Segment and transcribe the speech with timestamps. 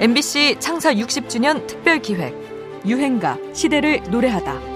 [0.00, 2.34] MBC 창사 60주년 특별 기획
[2.86, 4.74] 유행가 시대를 노래하다.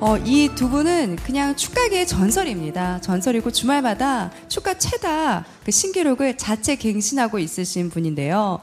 [0.00, 3.00] 어, 이 두 분은 그냥 축가계의 전설입니다.
[3.02, 8.60] 전설이고 주말마다 축가 최다 그 신기록을 자체 갱신하고 있으신 분인데요.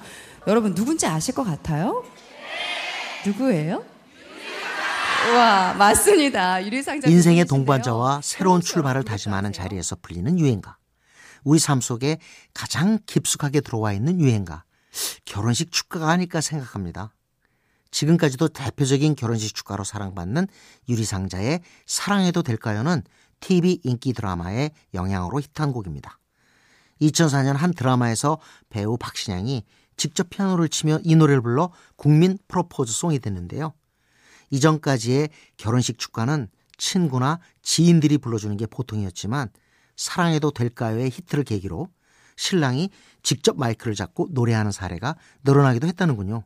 [0.47, 2.03] 여러분 누군지 아실 것 같아요?
[3.25, 3.83] 누구예요?
[5.35, 6.65] 와 맞습니다.
[6.65, 7.45] 유리상자 인생의.
[7.45, 8.61] 동반자와 새로운.
[8.61, 10.77] 출발을 다짐하는 자리에서 풀리는 유행가.
[11.47, 12.19] 우리 삶 속에
[12.53, 14.65] 가장 깊숙하게 들어와 있는 유행가.
[15.23, 17.13] 결혼식 축가가 아닐까 생각합니다.
[17.89, 20.47] 지금까지도 대표적인 결혼식 축가로 사랑받는
[20.89, 23.01] 유리상자의 사랑해도 될까요는
[23.39, 26.19] TV 인기 드라마의 영향으로 히트한 곡입니다.
[27.01, 28.39] 2004년 한 드라마에서
[28.69, 29.63] 배우 박신양이
[29.95, 33.73] 직접 피아노를 치며 이 노래를 불러 국민 프로포즈 송이 됐는데요.
[34.49, 39.49] 이전까지의 결혼식 축가는 친구나 지인들이 불러주는 게 보통이었지만
[39.97, 41.89] 사랑해도 될까요의 히트를 계기로
[42.37, 42.89] 신랑이
[43.23, 46.43] 직접 마이크를 잡고 노래하는 사례가 늘어나기도 했다는군요.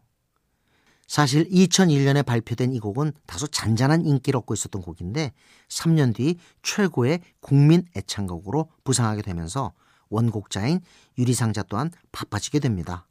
[1.08, 5.34] 사실 2001년에 발표된 이 곡은 다소 잔잔한 인기를 얻고 있었던 곡인데
[5.68, 9.74] 3년 뒤 최고의 국민 애창곡으로 부상하게 되면서
[10.10, 10.80] 원곡자인
[11.18, 13.08] 유리상자 또한 바빠지게 됩니다.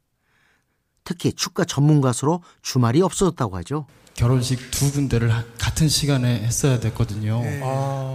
[1.03, 3.85] 특히 축가 전문 가수로 주말이 없어졌다고 하죠.
[4.25, 7.41] 결혼식 두 군데를 하- 같은 시간에 했어야 됐거든요.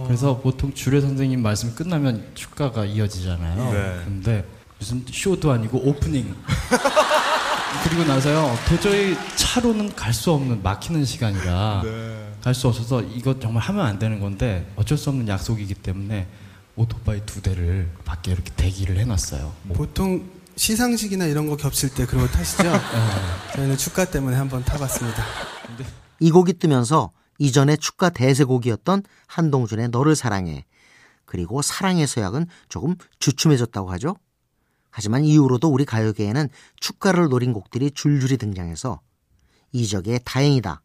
[0.07, 3.73] 그래서 보통 주례 선생님 말씀 끝나면 축가가 이어지잖아요.
[3.73, 4.01] 네.
[4.05, 4.45] 근데
[4.79, 6.33] 무슨 쇼도 아니고 오프닝.
[7.83, 11.83] 그리고 나서요 도저히 차로는 갈 수 없는 막히는 시간이라
[12.41, 16.25] 갈수 없어서 이거 정말 하면 안 되는 건데 어쩔 수 없는 약속이기 때문에
[16.77, 19.53] 오토바이 두 대를 밖에 이렇게 대기를 해놨어요.
[19.63, 20.23] 뭐 보통
[20.55, 22.63] 시상식이나 이런 거 겹칠 때 그런 거 타시죠?
[23.55, 25.23] 저희는 축가 때문에 한번 타봤습니다.
[26.19, 30.65] 이 곡이 뜨면서 이전에 축가 대세곡이었던 한동준의 너를 사랑해
[31.25, 34.15] 그리고 사랑의 서약은 조금 주춤해졌다고 하죠.
[34.89, 39.01] 하지만 이후로도 우리 가요계에는 축가를 노린 곡들이 줄줄이 등장해서
[39.73, 40.81] 이적의 다행이다,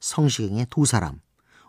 [0.00, 1.20] 성시경의 두 사람,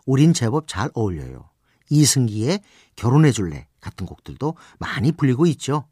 [0.06, 1.50] 우린 제법 잘 어울려요,
[1.90, 2.60] 이승기의
[2.96, 5.86] 결혼해줄래 같은 곡들도 많이 불리고 있죠.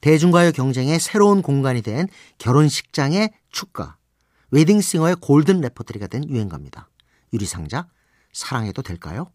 [0.00, 3.98] 대중가요 경쟁의 새로운 공간이 된 결혼식장의 축가,
[4.50, 6.88] 웨딩싱어의 골든 레퍼토리가 된 유행가입니다.
[7.32, 7.88] 유리상자,
[8.32, 9.30] 사랑해도 될까요?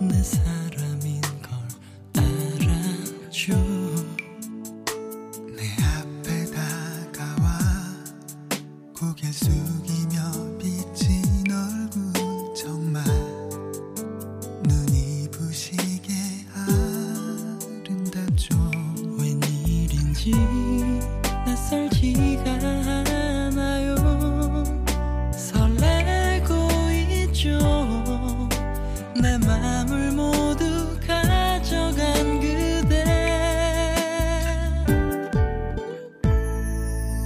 [0.00, 1.52] 내 사람인 걸
[2.16, 3.52] 알았죠
[5.54, 7.58] 내 앞에 다가와
[8.98, 11.22] 고개 숙이며 비친
[11.52, 13.04] 얼굴 정말
[14.64, 16.14] 눈이 부시게
[17.86, 18.56] 아름답죠.
[19.18, 20.32] 웬일인지
[21.44, 22.59] 낯설지가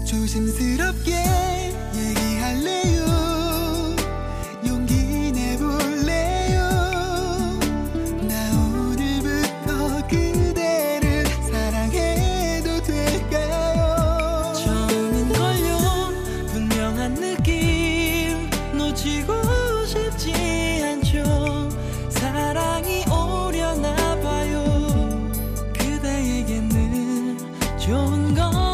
[0.04, 1.12] 조심스럽게
[1.94, 3.04] 얘기할래요.
[4.66, 6.60] 용기 내볼래요.
[8.28, 8.34] 나
[8.68, 14.52] 오늘부터 그대를 사랑해도 될까요?
[14.54, 15.78] 처음인걸요
[16.48, 21.70] 분명한 느낌 놓치고 싶지 않죠.
[22.10, 25.32] 사랑이 오려나 봐요.
[25.72, 27.38] 그대에게 는
[27.78, 28.73] 좋은 것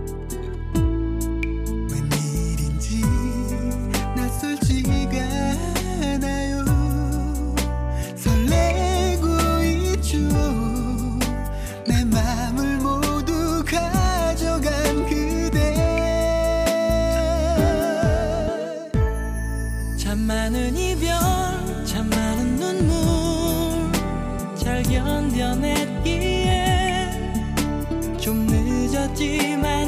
[24.91, 26.51] 잘 견뎌냈기에
[28.19, 29.80] 좀 늦었지만